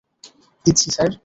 [0.65, 1.11] দিচ্ছি, স্যার।